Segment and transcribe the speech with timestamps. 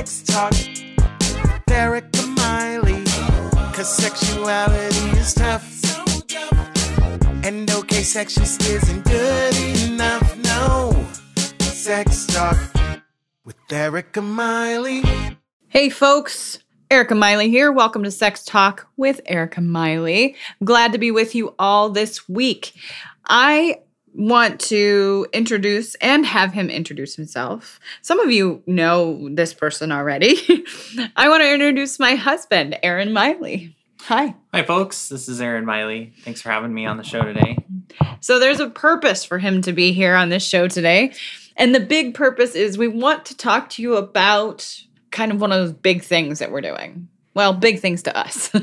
[0.00, 3.04] Sex Talk with Erica Miley.
[3.74, 5.78] Cause sexuality is tough.
[7.44, 9.54] And okay, sex just isn't good
[9.90, 10.38] enough.
[10.38, 11.06] No.
[11.58, 12.56] Sex Talk
[13.44, 15.02] with Erica Miley.
[15.68, 16.60] Hey, folks.
[16.90, 17.70] Erica Miley here.
[17.70, 20.34] Welcome to Sex Talk with Erica Miley.
[20.64, 22.72] Glad to be with you all this week.
[23.26, 23.80] I
[24.14, 27.78] want to introduce and have him introduce himself.
[28.02, 30.36] Some of you know this person already.
[31.16, 33.76] I want to introduce my husband, Aaron Miley.
[34.02, 34.34] Hi.
[34.52, 35.08] Hi, folks.
[35.08, 36.12] This is Aaron Miley.
[36.24, 37.58] Thanks for having me on the show today.
[38.20, 41.12] So, there's a purpose for him to be here on this show today.
[41.56, 45.52] And the big purpose is we want to talk to you about kind of one
[45.52, 47.08] of those big things that we're doing.
[47.34, 48.52] Well, big things to us.
[48.54, 48.62] we're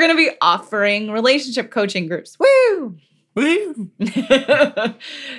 [0.00, 2.36] going to be offering relationship coaching groups.
[2.38, 2.96] Woo!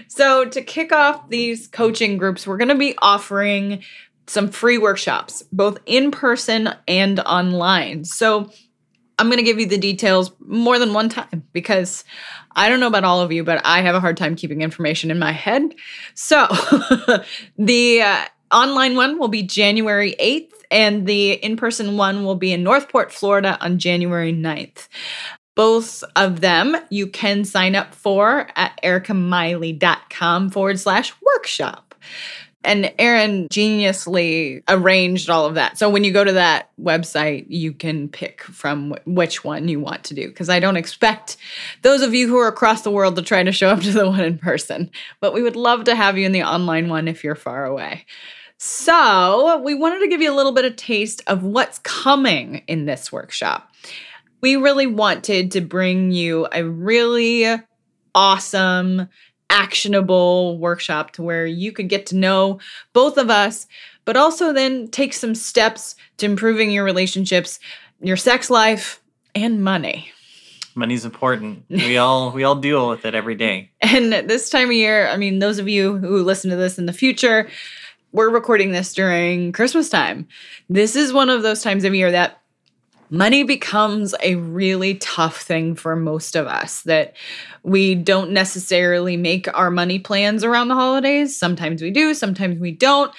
[0.08, 3.84] So, to kick off these coaching groups, we're going to be offering
[4.28, 8.06] some free workshops, both in person and online.
[8.06, 8.52] So,
[9.20, 12.06] I'm going to give you the details more than one time because
[12.56, 15.12] I don't know about all of you, but I have a hard time keeping information
[15.12, 15.76] in my head.
[16.16, 16.48] So,
[17.58, 22.54] the uh, online one will be January 8th, and the in person one will be
[22.54, 24.88] in Northport, Florida on January 9th.
[25.60, 31.96] Both of them you can sign up for at ericamiley.com forward slash workshop.
[32.64, 35.78] And Aaron geniusly arranged all of that.
[35.78, 40.06] So when you go to that website, you can pick from which one you want
[40.06, 40.30] to do.
[40.30, 41.36] Because I don't expect
[41.82, 44.08] those of you who are across the world to try to show up to the
[44.10, 44.90] one in person.
[45.20, 48.06] But we would love to have you in the online one if you're far away.
[48.62, 52.86] So we wanted to give you a little bit of taste of what's coming in
[52.86, 53.74] this workshop.
[54.42, 57.46] We really wanted to bring you a really
[58.16, 59.10] awesome
[59.50, 62.60] actionable workshop to where you could get to know
[62.94, 63.68] both of us,
[64.06, 67.60] but also then take some steps to improving your relationships,
[68.02, 69.02] your sex life,
[69.36, 70.12] and money.
[70.76, 71.66] Money's important.
[71.70, 73.72] We all we all deal with it every day.
[73.82, 76.86] And this time of year, I mean, those of you who listen to this in
[76.86, 77.50] the future,
[78.12, 80.28] we're recording this during Christmas time.
[80.70, 82.40] This is one of those times of year that
[83.10, 87.16] money becomes a really tough thing for most of us that
[87.64, 91.38] we don't necessarily make our money plans around the holidays.
[91.38, 93.12] Sometimes we do, sometimes we don't.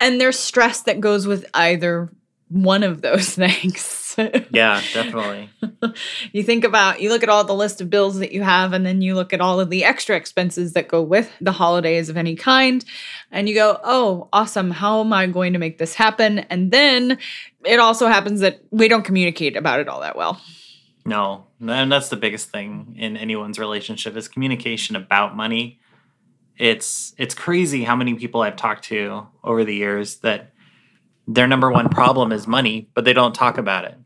[0.00, 2.10] And there's stress that goes with either
[2.48, 4.14] one of those things.
[4.50, 5.50] yeah, definitely.
[6.32, 8.86] you think about, you look at all the list of bills that you have, and
[8.86, 12.16] then you look at all of the extra expenses that go with the holidays of
[12.16, 12.84] any kind,
[13.30, 14.70] and you go, oh, awesome.
[14.70, 16.38] How am I going to make this happen?
[16.38, 17.18] And then
[17.64, 20.40] it also happens that we don't communicate about it all that well.
[21.04, 25.78] No, and that's the biggest thing in anyone's relationship is communication about money.
[26.58, 30.52] It's it's crazy how many people I've talked to over the years that
[31.26, 33.96] their number one problem is money, but they don't talk about it.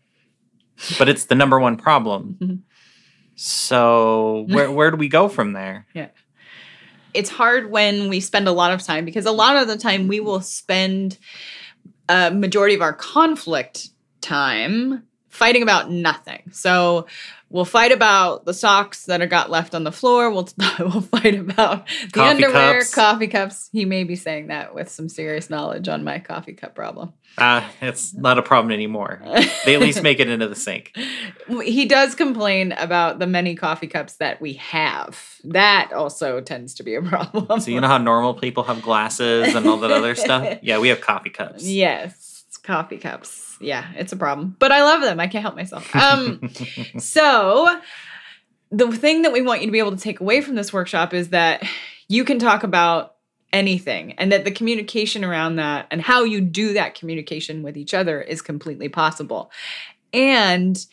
[0.99, 2.37] But it's the number one problem.
[2.41, 2.55] Mm-hmm.
[3.37, 5.87] So where where do we go from there?
[5.95, 6.09] Yeah.
[7.13, 10.07] It's hard when we spend a lot of time because a lot of the time
[10.09, 11.19] we will spend
[12.09, 13.89] a majority of our conflict
[14.21, 16.43] time fighting about nothing.
[16.53, 17.07] So
[17.51, 20.31] we'll fight about the socks that are got left on the floor.
[20.31, 22.95] We'll we'll fight about the Coffee underwear, cups.
[22.95, 23.69] coffee cups.
[23.73, 27.13] He may be saying that with some serious knowledge on my coffee cup problem.
[27.39, 29.21] Uh, it's not a problem anymore.
[29.65, 30.97] They at least make it into the sink.
[31.63, 35.37] He does complain about the many coffee cups that we have.
[35.45, 37.61] That also tends to be a problem.
[37.61, 40.59] So you know how normal people have glasses and all that other stuff?
[40.63, 41.65] Yeah, we have coffee cups.
[41.65, 43.57] Yes, coffee cups.
[43.61, 44.57] Yeah, it's a problem.
[44.59, 45.21] But I love them.
[45.21, 45.95] I can't help myself.
[45.95, 46.51] Um
[46.99, 47.81] so
[48.71, 51.13] the thing that we want you to be able to take away from this workshop
[51.13, 51.67] is that
[52.09, 53.17] you can talk about
[53.53, 57.95] anything and that the communication around that and how you do that communication with each
[57.95, 59.51] other is completely possible.
[60.13, 60.85] And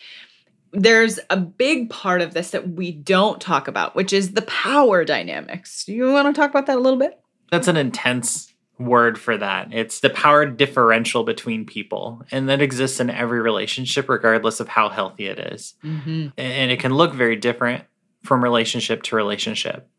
[0.72, 5.06] there's a big part of this that we don't talk about, which is the power
[5.06, 5.85] dynamics.
[5.85, 7.19] Do you want to talk about that a little bit?
[7.51, 9.74] That's an intense word for that.
[9.74, 14.89] It's the power differential between people, and that exists in every relationship, regardless of how
[14.89, 15.74] healthy it is.
[15.83, 16.29] Mm-hmm.
[16.38, 17.83] And it can look very different
[18.24, 19.89] from relationship to relationship.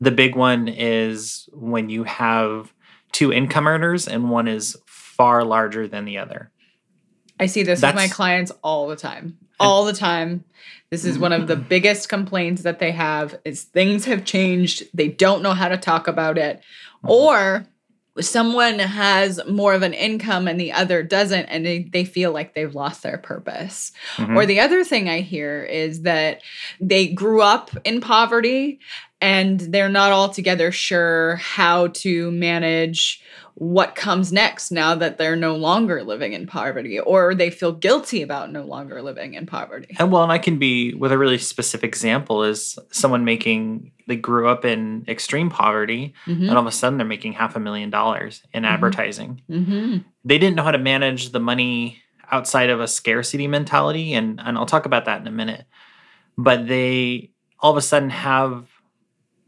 [0.00, 2.72] The big one is when you have
[3.12, 6.50] two income earners and one is far larger than the other.
[7.40, 9.38] I see this with my clients all the time.
[9.60, 10.44] All the time.
[10.90, 14.84] This is one of the biggest complaints that they have is things have changed.
[14.94, 16.62] They don't know how to talk about it.
[17.02, 17.66] Or
[18.20, 22.54] someone has more of an income and the other doesn't and they, they feel like
[22.54, 23.92] they've lost their purpose.
[24.16, 24.36] Mhm.
[24.36, 26.42] Or the other thing I hear is that
[26.80, 28.80] they grew up in poverty
[29.20, 33.20] and they're not altogether sure how to manage
[33.60, 38.22] what comes next now that they're no longer living in poverty or they feel guilty
[38.22, 39.96] about no longer living in poverty.
[39.98, 44.14] And well, and I can be with a really specific example is someone making they
[44.14, 46.42] grew up in extreme poverty Mhm.
[46.48, 49.42] and all of a sudden they're making half a million dollars in advertising.
[49.50, 50.04] Mhm.
[50.24, 51.98] They didn't know how to manage the money
[52.30, 55.64] outside of a scarcity mentality and and I'll talk about that in a minute.
[56.36, 58.68] But they all of a sudden have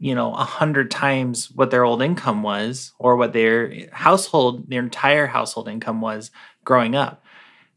[0.01, 4.81] you know a hundred times what their old income was or what their household their
[4.81, 6.31] entire household income was
[6.65, 7.23] growing up.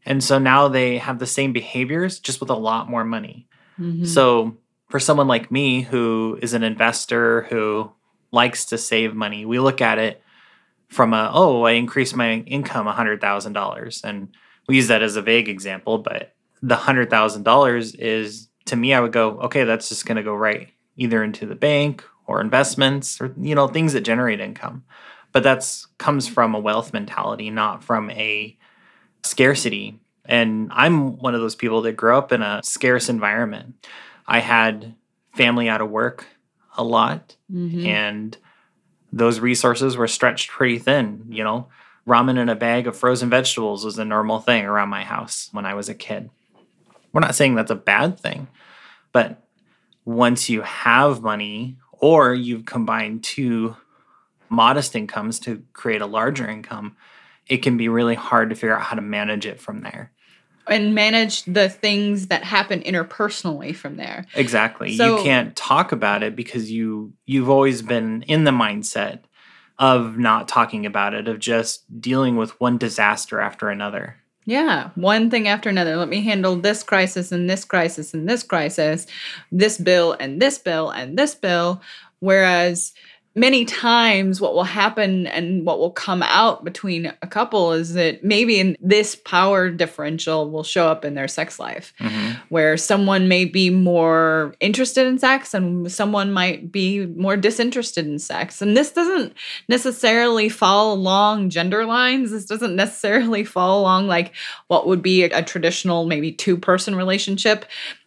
[0.07, 3.47] And so now they have the same behaviors just with a lot more money.
[3.79, 4.07] Mhm.
[4.07, 4.57] so
[4.89, 7.91] for someone like me who is an investor who
[8.31, 10.21] likes to save money we look at it
[10.87, 14.29] from a oh i increased my income $100000 and
[14.67, 19.11] we use that as a vague example but the $100000 is to me i would
[19.11, 23.33] go okay that's just going to go right either into the bank or investments or
[23.39, 24.83] you know things that generate income.
[25.31, 28.57] But that's comes from a wealth mentality not from a
[29.23, 29.99] scarcity.
[30.27, 33.87] And i'm one of those people that grew up in a scarce environment.
[34.27, 34.95] I had
[35.35, 36.25] family out of work
[36.77, 37.85] a lot Mhm.
[37.85, 38.37] and
[39.13, 41.67] those resources were stretched pretty thin you know.
[42.07, 45.65] Ramen in a bag of frozen vegetables was a normal thing around my house when
[45.65, 46.29] i was a kid.
[47.11, 48.47] We're not saying that's a bad thing
[49.11, 49.41] but
[50.03, 53.75] once you have money or you've combined two
[54.49, 56.95] modest incomes to create a larger income
[57.47, 60.11] it can be really hard to figure out how to manage it from there
[60.67, 64.25] and manage the things that happen interpersonally from there.
[64.33, 64.95] Exactly.
[64.95, 69.19] So- you can't talk about it because you you've always been in the mindset
[69.77, 74.17] of not talking about it, of just dealing with one disaster after another.
[74.45, 75.95] Yeah, one thing after another.
[75.95, 79.07] Let me handle this crisis and this crisis and this crisis,
[79.51, 81.81] this bill and this bill and this bill.
[82.19, 82.93] Whereas
[83.35, 88.23] many times, what will happen and what will come out between a couple is that
[88.23, 92.33] maybe in this power differential will show up in their sex life, mm-hmm.
[92.47, 98.19] where someone may be more interested in sex and someone might be more disinterested in
[98.19, 98.61] sex.
[98.61, 99.33] And this doesn't
[99.67, 102.31] necessarily fall along gender lines.
[102.31, 104.33] This doesn't necessarily fall along like
[104.67, 107.65] what would be a, a traditional, maybe two person relationship.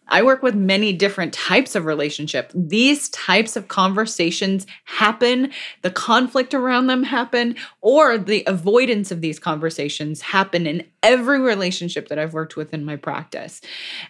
[0.09, 2.51] I work with many different types of relationship.
[2.53, 5.51] These types of conversations happen,
[5.81, 12.09] the conflict around them happen, or the avoidance of these conversations happen in every relationship
[12.09, 13.61] that I've worked with in my practice.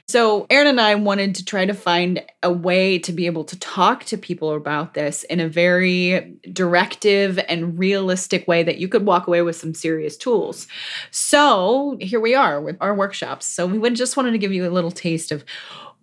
[0.07, 3.59] So, Aaron and I wanted to try to find a way to be able to
[3.59, 9.05] talk to people about this in a very directive and realistic way that you could
[9.05, 10.67] walk away with some serious tools.
[11.11, 13.45] So, here we are with our workshops.
[13.45, 15.43] So, we just wanted to give you a little taste of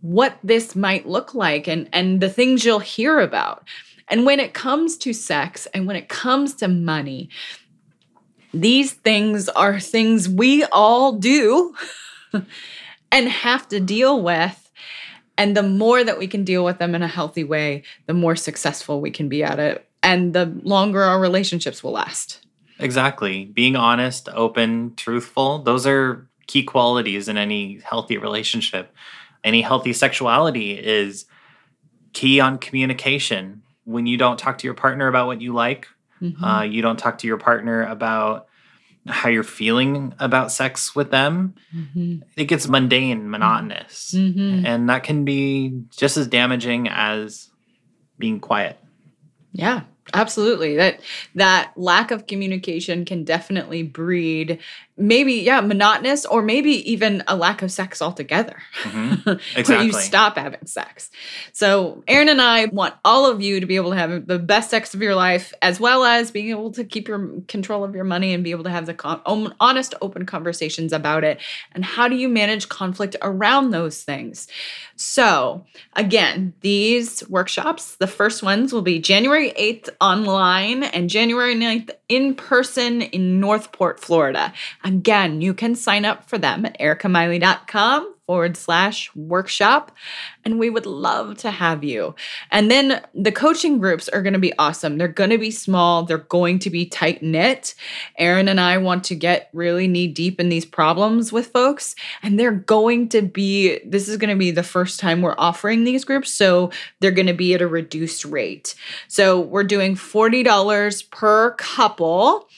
[0.01, 3.67] what this might look like and and the things you'll hear about.
[4.09, 7.29] And when it comes to sex and when it comes to money,
[8.55, 11.75] these things are things we all do
[13.13, 14.63] and have to deal with.
[15.39, 18.37] And the more that we can deal with them in a healthy way, the more
[18.37, 19.87] successful we can be at it.
[20.03, 22.47] And the longer our relationships will last.
[22.79, 23.45] Exactly.
[23.45, 28.95] Being honest, open, truthful, those are key qualities in any healthy relationship.
[29.47, 31.25] Any healthy sexuality is
[32.13, 33.63] key on communication.
[33.85, 35.87] When you don't talk to your partner about what you like,
[36.21, 36.43] Mhm.
[36.43, 38.49] uh, you don't talk to your partner about
[39.07, 42.23] how you're feeling about sex with them, Mhm.
[42.37, 44.13] it gets mundane, monotonous.
[44.17, 44.65] Mhm.
[44.67, 47.51] And that can be just as damaging as
[48.19, 48.81] being quiet.
[49.53, 49.83] Yeah,
[50.15, 50.77] absolutely.
[50.77, 51.01] That
[51.35, 54.59] that lack of communication can definitely breed
[54.99, 58.57] maybe yeah, monotonous or maybe even a lack of sex altogether.
[58.87, 59.41] Mhm.
[59.57, 59.87] Exactly.
[59.87, 61.11] you stop having sex.
[61.53, 64.71] So, Aaron and I want all of you to be able to have the best
[64.71, 68.05] sex of your life, as well as being able to keep your control of your
[68.05, 69.21] money and be able to have the con-
[69.61, 71.41] honest, open conversations about it.
[71.73, 74.47] And how do you manage conflict around those things?
[74.95, 81.91] So, again, these workshops, the first ones will be January 8th online and January 9th
[82.09, 84.53] in person in Northport, Florida.
[84.85, 89.93] Again, you can sign up for them at ericamiley.com forward slash workshop.
[90.45, 92.15] And we would love to have you.
[92.51, 94.99] And then the coaching groups are going to be awesome.
[94.99, 97.75] They're going to be small, they're going to be tight knit.
[98.19, 101.95] Aaron and I want to get really knee deep in these problems with folks.
[102.23, 105.85] And they're going to be, this is going to be the first time we're offering
[105.85, 106.33] these groups.
[106.33, 108.75] So they're going to be at a reduced rate.
[109.09, 112.49] So we're doing $40 per couple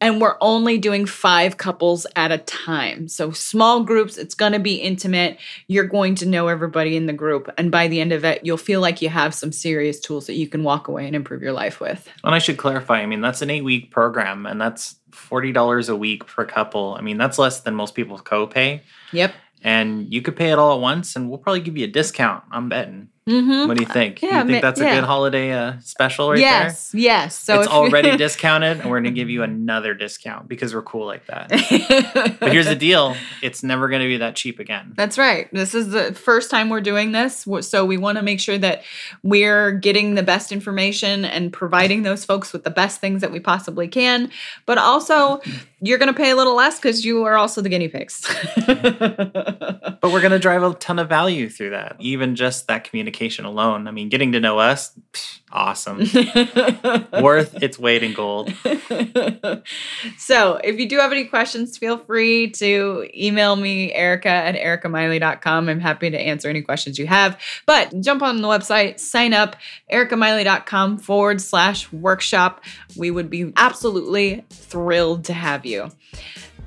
[0.00, 3.08] and we're only doing five couples at a time.
[3.08, 5.38] So, small groups, it's going to be intimate.
[5.66, 7.52] You're going to know everybody in the group.
[7.58, 10.34] And by the end of it, you'll feel like you have some serious tools that
[10.34, 12.08] you can walk away and improve your life with.
[12.24, 15.96] And I should clarify I mean, that's an eight week program, and that's $40 a
[15.96, 16.94] week per couple.
[16.94, 18.80] I mean, that's less than most people's copay.
[19.12, 19.32] Yep.
[19.62, 22.44] And you could pay it all at once, and we'll probably give you a discount.
[22.52, 23.08] I'm betting.
[23.28, 23.68] Mm-hmm.
[23.68, 24.22] What do you think?
[24.22, 24.94] yeah, you think that's a yeah.
[24.96, 27.38] good holiday uh, special right yes, yes.
[27.38, 27.60] So?
[27.60, 31.26] It's already discounted, and we're going to give you another discount because we're cool like
[31.26, 31.50] that.
[32.40, 34.92] But here's the deal it's never going to be that cheap again.
[34.96, 35.52] That's right.
[35.52, 37.46] This is the first time we're doing this.
[37.60, 38.82] So we want to make sure that
[39.22, 43.40] we're getting the best information and providing those folks with the best things that we
[43.40, 44.30] possibly can.
[44.66, 45.40] But also,
[45.80, 48.26] you're going to pay a little less because you are also the guinea pigs.
[50.00, 53.17] But we're going to drive a ton of value through that, even just that communication
[53.44, 53.88] alone.
[53.88, 55.98] I mean, getting to know us, psh, awesome.
[57.22, 58.52] Worth its weight in gold.
[60.18, 65.68] so if you do have any questions, feel free to email me, Erica at ericamiley.com.
[65.68, 67.40] I'm happy to answer any questions you have.
[67.66, 69.56] But jump on the website, sign up,
[69.92, 72.62] ericamiley.com forward slash workshop.
[72.96, 75.90] We would be absolutely thrilled to have you.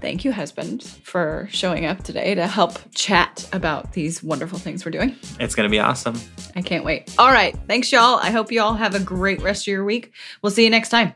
[0.01, 4.91] Thank you, husband, for showing up today to help chat about these wonderful things we're
[4.91, 5.15] doing.
[5.39, 6.19] It's going to be awesome.
[6.55, 7.13] I can't wait.
[7.19, 7.55] All right.
[7.67, 8.15] Thanks, y'all.
[8.15, 10.11] I hope you all have a great rest of your week.
[10.41, 11.13] We'll see you next time.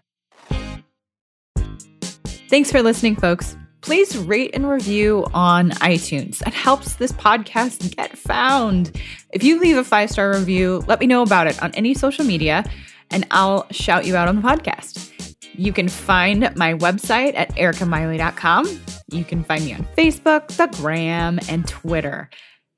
[2.48, 3.58] Thanks for listening, folks.
[3.82, 6.40] Please rate and review on iTunes.
[6.40, 9.00] That helps this podcast get found.
[9.32, 12.24] If you leave a five star review, let me know about it on any social
[12.24, 12.64] media
[13.12, 15.12] and I'll shout you out on the podcast.
[15.58, 18.82] You can find my website at ericamiley.com.
[19.12, 22.30] You can find me on Facebook, the Gram, and Twitter.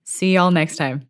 [0.03, 1.09] See y'all next time.